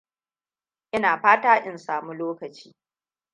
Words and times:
Ina 0.91 1.19
fata 1.19 1.63
in 1.65 1.77
samu 1.77 2.13
lokaci. 2.13 2.75